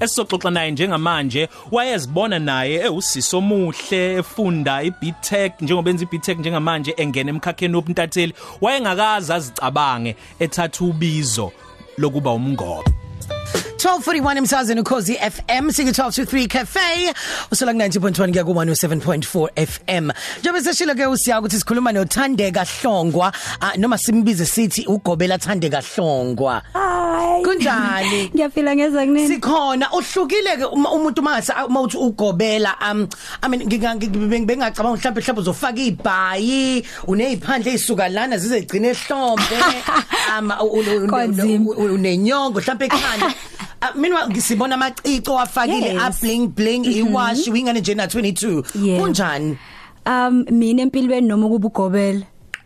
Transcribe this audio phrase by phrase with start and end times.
[0.00, 7.74] esizoxoxa naye njengamanje wayezibona naye ewusiso omuhle efunda iBTech njengoba enza iBTech njengamanje engena emkhakheni
[7.76, 8.34] wobuntatheli.
[8.60, 11.52] Wayengakazi azicabange ethatha ubizo
[11.98, 12.84] lokuba umngobo
[13.76, 17.14] 1241 emsazweni ukhozi FM sike 12 to 3 cafe.
[17.50, 20.10] Usola ku 90.1 kuya ku 107.4 FM
[20.40, 26.62] njengoba seshilo ke usiya ukuthi sikhuluma noThandeka Hlongwa ah, noma simbize sithi ugobela Thandeka Hlongwa.
[27.36, 27.44] Hayi.
[27.44, 28.30] Kunjani?
[28.34, 29.28] Ngiyaphila ngeza kunini.
[29.28, 33.08] sikhona uhlukile ke uma umuntu mangase uma uthi ugobela um
[33.42, 39.56] i mean ngingacabanga mhlawumbe mhlawumbe uzofaka ibhayi uneziphandle ezisuka lana zize zigcine ehlombe
[40.38, 40.50] um
[41.08, 41.70] Konzima.
[41.70, 43.34] unenyongo mhlawumbe ekhanda
[43.80, 46.02] Ah, mina ngisibona amacico wafakile Yes.
[46.02, 49.00] a bling bling iwash wingane nje na 22 Yeah.
[49.00, 49.58] kunjani
[50.06, 51.68] Um mina empilweni noma kuba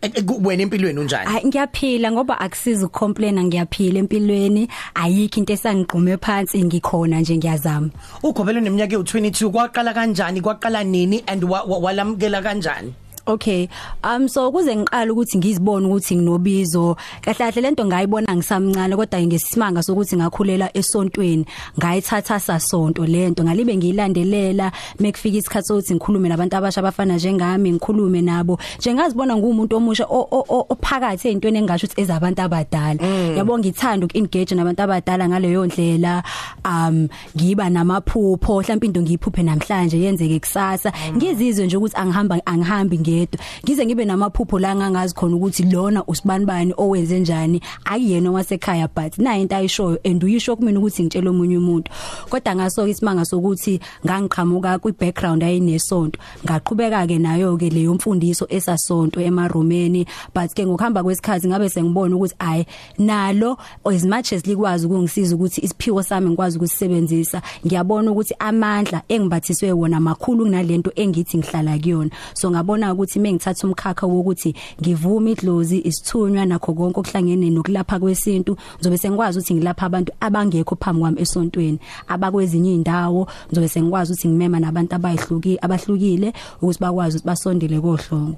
[0.01, 0.11] ugobela.
[0.11, 5.53] Eh, eh, ku- wena empilweni unjani Hayi ngiyaphila ngoba akusiza ukucomplaina ngiyaphila empilweni ayikho into
[5.53, 7.89] esangigqume phansi ngikhona nje ngiyazama.
[8.23, 12.93] ugobela neminyaka ewu22 kwaqala kanjani kwaqala nini and wa- wa- walamkela kanjani
[13.27, 13.69] Okay.
[14.03, 16.97] Um so kuze ngiqala ukuthi ngizibone ukuthi nginobizo.
[17.21, 21.45] Kahle kahle lento ngayibona ngisamncane kodwa ngesimanga sokuthi ngakhulela esontweni.
[21.77, 28.57] Ngayithatha sasonto lento ngalibe ngiyilandelela mekufika isikhathi sokuthi ngikhulume nabantu abasha abafana njengami ngikhulume nabo.
[28.79, 32.99] Njengazibona ngumuntu omusha ophakathi ezintweni engasho ukuthi ezabantu abadala.
[33.37, 36.23] Yabo ngithanda ukengage nabantu abadala ngaleyo ndlela.
[36.65, 40.91] Um ngiba namaphupho mhlawumbe into ngiyiphuphe namhlanje yenzeke kusasa.
[41.15, 43.39] Ngizizwe nje ukuthi angihamba angihambi ngedwa.
[43.63, 47.61] Ngize ngibe namaphupho la ngangazi khona ukuthi lona usibanibani owenze njani.
[47.85, 51.91] Ayiyena wasekhaya but na into ayishoyo and uyisho kumina ukuthi ngitshela omunye umuntu.
[52.29, 56.19] Kodwa ngaso isimanga sokuthi ngangiqhamuka kwi background ayinesonto.
[56.45, 62.35] Ngaqhubeka ke nayo ke leyo mfundiso esasonto emaromeni but ke ngokuhamba kwesikhathi ngabe sengibona ukuthi
[62.39, 62.65] ay
[62.97, 69.71] nalo as much as likwazi ukungisiza ukuthi isiphiwo sami ngikwazi ukusebenzisa ngiyabona ukuthi amandla engibathiswe
[69.71, 76.45] wona makhulu kunalento engithi ngihlala kuyona so ngabona ukuthi mengithatha umkhakha wokuthi ngivume idlozi isithunywa
[76.45, 78.55] nakho konke okuhlangene nokulapha kwesintu.
[78.77, 84.59] Ngizobe sengikwazi ukuthi ngilapha abantu abangekho phambi kwami esontweni abakwezinye indawo ngizobe sengikwazi ukuthi ngimema
[84.59, 88.37] nabantu abayihluki abahlukile ukuthi bakwazi ukuthi basondele kohlongo.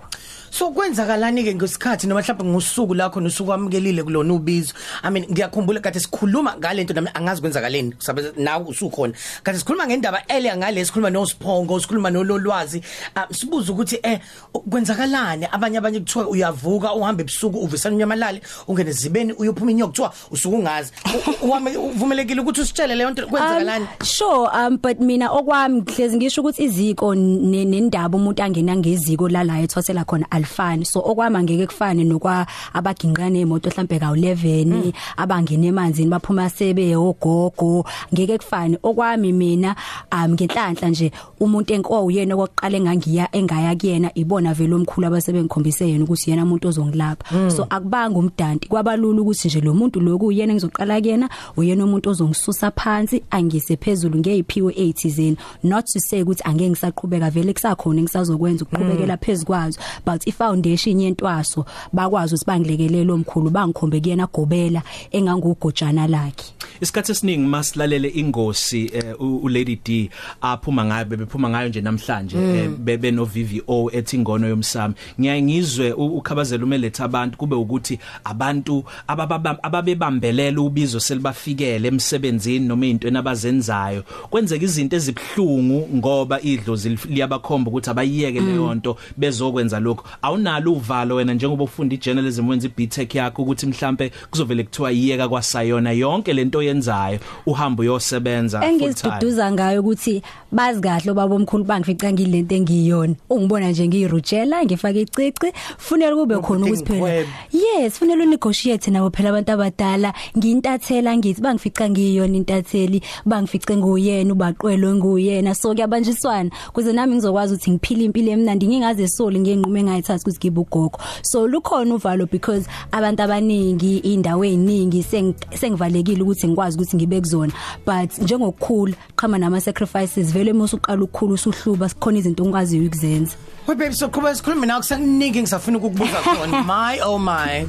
[0.53, 4.73] So kwenzakalani ke ngesikhathi noma mhlawumbe ngosuku lakho nosuku amukelile kulona ubizo?
[5.02, 7.96] I mean ngiyakhumbula kade sikhuluma ngalento nami angazi kwenzakaleni.
[7.97, 9.13] Sabe nawe usukhona.
[9.44, 12.84] Kade sikhuluma ngendaba earlier ngale sikhuluma noSipho sikhuluma nololwazi
[13.16, 14.19] uh, sibuza ukuthi eh
[14.59, 15.47] kwenzakalani?
[15.52, 20.91] Abanye abanye kuthiwa uyavuka uhambe ebusuku uvisana unyamalale ungene zibeni uyophuma inyoka kuthiwa usuku ungazi.
[21.06, 23.86] U- uwame- uvumelekile ukuthi usitshele leyo nto kwenzakalani?
[23.86, 29.30] Um, sure um but mina okwami ngihlezi ngisho ukuthi iziko ne- nendaba umuntu angena ngeziko
[29.30, 30.85] lala ethosela khona alifani.
[30.85, 37.85] So okwami angeke kufane nokwa abaginqane emoto mhlambe ka 11 abangena emanzini baphuma sebe ogogo
[38.14, 38.78] ngeke kufane.
[38.84, 39.75] Okwami mina
[40.12, 46.03] um ngenhlanhla nje umuntu enko uyena okokuqala engangiya engaya kuyena ibona vele omkhulu abasebengikhombise yena
[46.03, 47.49] ukuthi yena umuntu ozongilapha.
[47.49, 48.67] So akubanga umdanti.
[48.67, 54.19] Kwabalula ukuthi nje lo muntu loku uyena ngizoqala kuyena uyena umuntu ozongisusa phansi angise phezulu
[54.19, 60.31] ngeyiphiwe ezithizeni not to say ukuthi angeke ngisaqhubeka vele kusakhona ngisazokwenza ukuqhubekela phezukwazo but i
[60.31, 64.81] foundation yentwaso bakwazi ukuthi bangilekelele omkhulu bangikhombe kuyena gobela
[65.11, 66.53] engangugojana lakhe.
[66.83, 70.09] Isikhathi esiningi masilalele ingosi eh, u u Lady D
[70.41, 74.93] aphuma ngayo bebephuma ngayo nje namhlanje eh, bebe no VVO ethi ingono yomsamo.
[75.19, 82.85] Ngiyaye ngizwe u- ukhabazela umeletha abantu kube ukuthi abantu abababa- ababebambelela ubizo selibafikele emsebenzini noma
[82.85, 90.05] izintweni abazenzayo kwenzeka izinto ezibhlungu ngoba idlozi lif- liyabakhomba ukuthi abayiyeke leyo nto bezokwenza lokho
[90.22, 95.91] awunalo uvalo wena njengoba ufunda ijournalism wenza iBTech yakho ukuthi mhlambe kuzovele kuthiwa iyeka kwasayona.
[95.91, 98.84] Yonke lento yenzayo uhamba uyosebenza full time.
[98.85, 105.53] engiziduduza ngayo ukuthi bazi kahle baba omkhulu bangifica ngilento engiyona ungibona nje ngirujela ngifaka icici
[105.78, 107.28] funela kube khona ukuthi phela Ngigwebe.
[107.51, 110.13] yes funela unegotiate nabo phela abantu abadala.
[110.38, 116.49] Ngintathela ngithi bangifica ngiyona intatheli bangifice nguyena ubaqwelo nguyena so kuyabanjiswana.
[116.73, 120.99] Kuze nami ngizokwazi ukuthi ngiphile impilo emnandi ngingaze soli ngenqume engayithatha ukuthi ngibe ugogo.
[121.22, 127.53] So lukhona uvalo because abantu abaningi indawo eziningi seng- sengivalekile ukuthi ngikwazi ukuthi ngibe kuzona
[127.85, 133.95] but njengokukhula qhama nama sacrifices vele musuqala ukukhula usuhluba sikhona izinto ongikwaziyo ukuzenza Hey baby
[133.95, 137.65] so kuba sikhulume nawe kusakuningi ngisafuna ukukubuza khona my oh my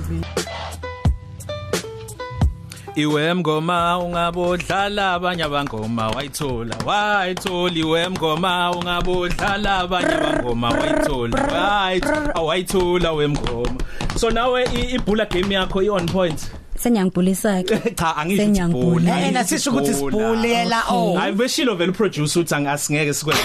[2.96, 13.12] Iwe mngoma ungabodlala abanye abangoma wayithola wayithola iwe mngoma ungabodlala abanye abangoma wayithola wayithola wayithola
[13.12, 13.74] wemngoma
[14.16, 16.40] so nawe i- ibhula game yakho i on point
[16.78, 19.00] senyangibulisa ke cha angisho ukuthi Senyangibhula.
[19.00, 20.10] bhula Eh, angisho nasisho ukuthi bhula.
[20.10, 21.14] sibhulela, oh.
[21.18, 23.42] hayi beshilo vele producer uthi angasingeke sikwenze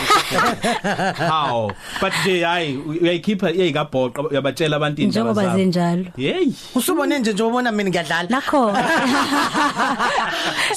[1.29, 1.71] how
[2.01, 5.57] but nje hayi uyayikhipha iyayikabhoqa uyabatshela abantu indaba njengoba zabo.
[5.57, 6.47] zenjalo hey.
[6.75, 8.73] Usubone nje njengoba ubona mina ngiyadlala nakho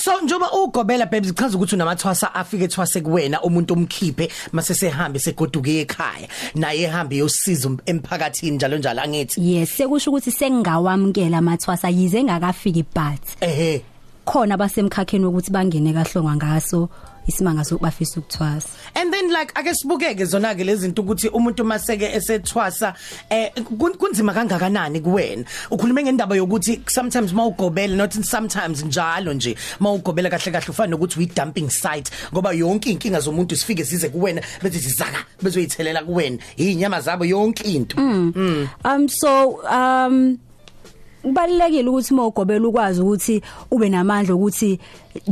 [0.05, 5.81] so njoba ugobela babes chaza ukuthi unamathwasa afike ethwase kuwena umuntu omkhiphe mase sehambe segoduke
[5.81, 12.85] ekhaya naye ehambe yosiza emphakathini njalo njalo angithi yes sekusho ukuthi sengingawamkela amathwasa yize ngakafiki
[12.95, 13.83] but ehe.
[14.27, 16.89] khona basemkhakheni ukuthi bangene kahlongwa ngaso
[17.27, 18.69] isimanga sokubafisa ukuthwasa.
[18.97, 22.95] And then like ake sibukeke zona ke lezi zinto ukuthi umuntu maseke esethwasa
[23.31, 25.45] eh kun- kunzima kangakanani kuwena?
[25.71, 31.27] Ukhulume ngendaba yokuthi sometimes mawugobela not sometimes njalo nje mawugobela kahle kahle ufana nokuthi uyi
[31.35, 36.39] dumping site ngoba yonke inkinga zomuntu sifike size kuwena bethi zizaka bezoyithelela kuwena.
[36.57, 37.97] Inyama zabo yonke into.
[37.99, 40.39] Um so um
[41.23, 44.79] kubalekile ukuthi mawugobela ukwazi ukuthi ube namandla ukuthi nje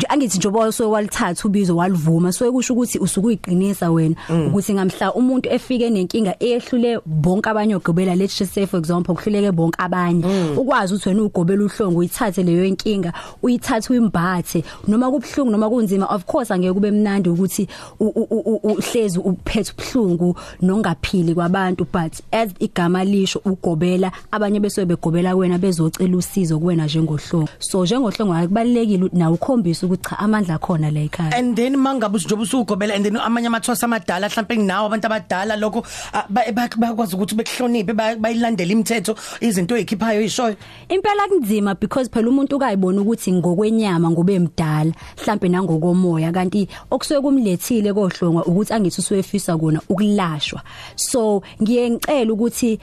[0.09, 4.15] angithi njobo so walithatha ubizo walivuma so ekusho ukuthi usuke uyiqinisa wena.
[4.49, 9.53] Ukuthi ngamhla umuntu efike nenkinga ehlule bonke abanye ogobela let's just say for example kuhluleke
[9.53, 10.25] bonke abanye.
[10.57, 13.13] Ukwazi ukuthi wena ugobela uhlongo uyithathe leyo inkinga
[13.43, 14.65] uyithathe uyimbathe.
[14.89, 17.69] Noma kubhlungu noma kunzima of course angeke kube mnandi ukuthi
[18.01, 21.87] u- u- u- u- uhlezi uphethe ubhlungu nongaphili kwabantu.
[21.93, 27.49] But as igama lisho ugobela abanye bese begobela kuwena bezocela usizo kuwena njengohlongo.
[27.59, 29.31] So njengohlongo akubalekile na
[29.71, 31.35] ukhombisa ukuthi cha amandla akhona la ekhaya.
[31.39, 35.85] And then mangabe njengoba usugobela and then amanye amathwasa amadala mhlawumbe nginawo abantu abadala lokho
[36.29, 40.57] ba- ba- bakwazi ukuthi bekuhloniphe ba- bayilandele imithetho izinto ezikhiphayo ishoyo
[40.89, 47.93] impela kunzima because phela umuntu ukayibona ukuthi ngokwenyama ngobe mdala mhlambe nangokomoya kanti okusuke kumlethile
[47.93, 50.63] kohlongwa ukuthi angithi usuyefisa kona ukulashwa.
[50.97, 52.79] So ngiye ngicela ukuthi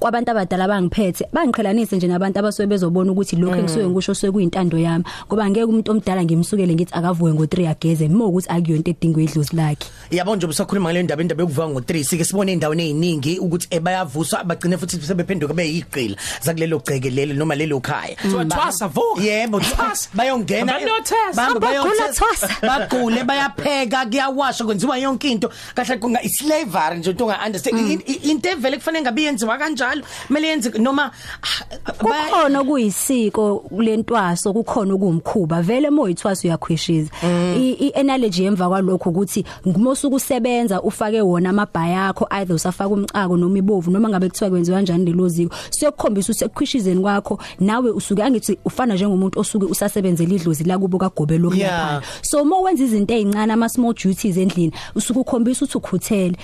[0.00, 5.04] kwabantu abadala bangiphethe bangiqhelanise nje nabantu abasuke bezobona ukuthi lokho engisuke ngisho suke kuyintando yami.
[5.26, 9.86] Ngoba ngeke umuntu omdala ngimsukele ngithi akavuke ngo3 ageze uma ukuthi akuyonto edinga idlozi lakhe.
[10.10, 14.76] Yabo nje usakhuluma ngale ndaba indaba yokuvuka ngo3 sike sibone endaweni eziningi ukuthi ebayavuswa bagcine
[14.78, 18.16] futhi sebephenduka beyiqila zakulelo gceke lelo noma lelo khaya.
[18.16, 19.22] Kuthiwa Ba- thwasa, vuka.
[19.22, 21.34] yebo thwasa bayongena Abantu yothesa.
[21.36, 22.48] bahambe Bagula bayothesa, thwasa.
[22.68, 25.50] bagule bayapheka kuyawashwa kwenziwa yonke into.
[25.74, 27.90] Kahle kunga islavery nje unto unga understand Mm.
[28.06, 31.10] I- i- into evele kufanele ngabe yenziwa kanjalo kumele yenze noma
[31.42, 37.10] ah, baya- kukhona kuyisiko lentwaso kukhona ukumkhuba vele moyithwaso uyakhwishiza
[37.56, 43.90] i-analogy emva kwalokho ukuthi ngumosuku usebenza ufake wona amabhaya akho either usafaka umcako noma ibovu
[43.90, 45.54] noma ngabe kuthiwa kwenziwa kanjani lelo ziko.
[45.70, 51.48] Siyokukhombisa ukuthi ekukhwishizeni kwakho nawe usuke angithi ufana njengomuntu osuke usasebenzela idlozi la kubo kagobelo
[51.54, 51.88] Yeah.
[51.88, 56.36] kulapha so uma wenza izinto ezincane ama small duties endlini usuke ukhombisa ukuthi ukhuthele.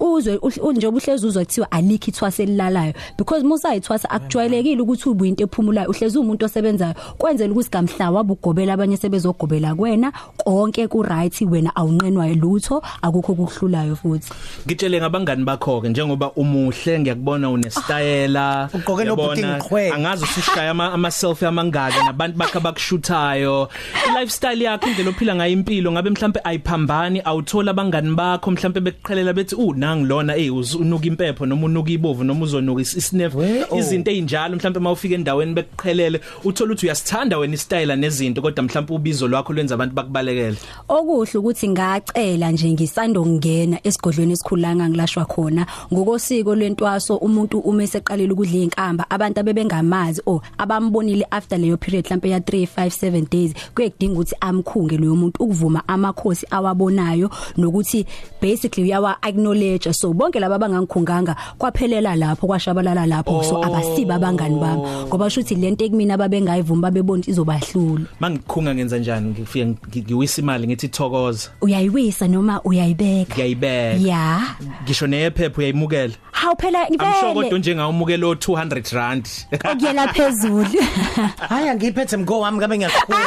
[0.00, 2.42] Uzwe uhl- nje ubuhlezi uzwa kuthiwa alikho ithwasa
[2.78, 5.90] elilalayo because musayithwasa akujwayelekile ukuthi ube into ephumulayo.
[5.90, 6.94] Uhlezi umuntu osebenzayo.
[7.18, 10.12] Kwenzela ukuthi kamhla wabugobela abanye sebezogobela kwena.
[10.36, 14.30] Konke ku right wena awunqenwayo lutho akukho kuhlulayo futhi.
[14.66, 19.92] Ngitshele ngabangani bakho ke njengoba umuhle ngiyakubona unestyle Ugqoke lo uyabona, booting qhwe.
[19.92, 23.68] angazi usishaya ama, ama selfie amangaka nabantu bakhe bakushuthayo
[24.06, 28.50] i lifestyle yakho indlela ophila ngayo impilo ngabe mhlambe ayiphambani awuthola abangani bakho.
[28.50, 32.96] Mhlambe bekuqhelela bethi u nangi lona eh unuka impepho noma unuka ibovu noma uzonuka is-
[32.96, 33.78] isnef We- oh.
[33.78, 39.28] izinto ezinjalo mhlambe mawufika endaweni bekuqhelele uthola ukuthi uyasithanda wena istyle nezinto kodwa mhlambe ubizo
[39.28, 40.56] lwakho lwenza abantu bakubalekele.
[40.88, 45.66] Okuhle ukuthi ngacela nje ngisando ngena esigodlweni esikhulanga ngilashwa khona.
[45.92, 52.30] Ngokosiko lwentwaso umuntu uma eseqalile ukudla inkamba abantu abebengamazi oh abambonile after leyo period mhlambe
[52.30, 58.06] ya 3 5 7 days kuyekudinga ukuthi amkhunge loyo muntu ukuvuma amakhosi awabonayo nokuthi
[58.42, 64.82] basically uyawa acknowledge so bonke laba abangangikhunganga kwaphelela lapho kwashabalala lapho so abasiba abangani bami.
[65.06, 68.04] Ngoba shuthi lento ekumina babengayivuma babebona ukuthi izobahlula.
[68.20, 69.30] Mangikhunga ngenza njani?
[69.30, 73.34] Ngifike ngi- ngiwisa imali ngithi thokoza uyayiwisa noma uyayibeka?
[73.34, 74.40] Ngiyayibeka ya.
[74.84, 76.14] Ngisho neyephepha uyayimukela.
[76.32, 79.28] Hawu phela amsho kodwa ngivele njengawumukela o 200 rand.
[79.72, 80.80] Okuyela phezulu.
[81.48, 83.24] Hayi angiyiphethe mgo wami ngabe ngiyakhuluma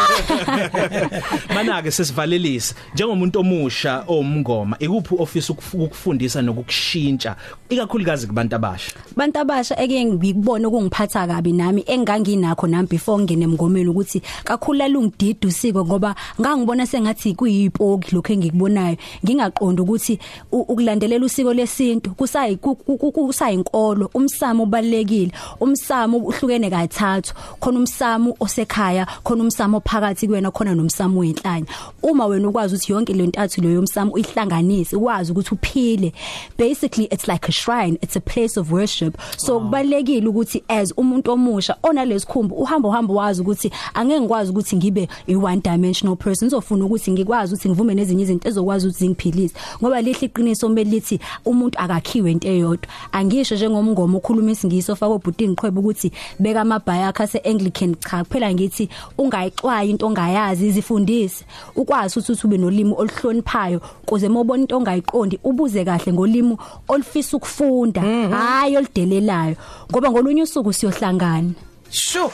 [1.56, 7.36] mana ke sesivalelisa njengomuntu omusha omngoma ikuphi office ukufundisa nokukushintsha?
[7.70, 8.92] Ikakhulukazi kubantu abasha.
[9.16, 15.48] Bantu abasha eke ngikubona ukungiphatha kabi nami enganginakho nami before ngene emngomeni ukuthi kakhulu lungidida
[15.48, 18.98] usiko ngoba ngangibona sengathi kuyipoki lokho engikubonayo.
[19.26, 20.20] Ngingaqonda ukuthi
[20.52, 27.34] u- ukulandelela usiko lesintu kusayi ku- ku- ku- kusayinkolo umsamo ubalekile umsamo uhlukene kathathu.
[27.60, 31.66] Khona umsamo osekhaya khona umsamo phakathi kuwena khona nomsamo wenhlanya
[32.04, 36.14] uma wena ukwazi ukuthi yonke le ntathu leyo umsamo uyihlanganise ukwazi ukuthi uphile.
[36.58, 39.01] Basically it's like a shrine it's a place of worship.
[39.02, 44.76] Entrepreneurship so kubalekile ukuthi as umuntu omusha onalesikhumbu uhamba uhamba wazi ukuthi angeke ngikwazi ukuthi
[44.76, 46.48] ngibe i one dimensional person.
[46.48, 49.56] Ngizofuna ukuthi ngikwazi ukuthi ngivume nezinye izinto ezokwazi ukuthi zingiphilise.
[49.82, 52.88] Ngoba lihle iqiniso mbe lithi umuntu akakhiwe into eyodwa.
[53.12, 58.54] Angisho njengomngomo okhuluma isingisi ofaka obhudini qhwebo ukuthi beka amabhaya akhe ase Anglican cha kuphela
[58.54, 61.46] ngithi ungayixwayi into ongayazi izifundise.
[61.76, 68.02] Ukwazi ukuthi ube nolimi oluhloniphayo kuze mobona into ongayiqondi ubuze kahle ngolimi olufisa ukufunda.
[68.02, 69.56] Hayi oludelelayo
[69.92, 71.54] ngoba ngolunye usuku siyohlangana
[71.94, 72.32] Sure.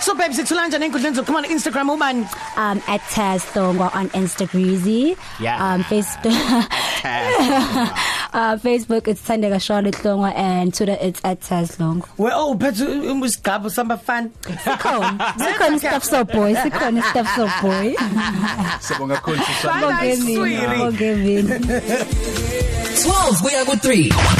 [0.00, 2.22] So babe sithula kanjani enkundleni zokuxhumana Instagram ubani?
[2.56, 5.58] um at Tazthongo on Instagram Yeah.
[5.74, 6.30] um Facebook
[8.32, 12.86] uh Facebook it's Thandeka Charlotte Thongo and Twitter it's at Tazlongo We oh phethe
[13.20, 14.30] usigaba samba fan.
[14.62, 17.94] sikhona sikhona stuff so boy sikhona stuff so boy
[18.86, 19.80] Sibonga kakhulu sisana.
[19.90, 20.66] Bye, Bongeni sweetie.
[20.78, 21.42] bongeni
[22.94, 24.39] 12 kuya ku 3